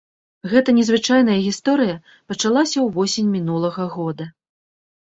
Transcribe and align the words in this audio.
Гэта 0.53 0.69
незвычайная 0.77 1.35
гісторыя 1.49 1.99
пачалася 2.33 2.77
ўвосень 2.87 3.33
мінулага 3.39 3.83
года. 3.99 4.33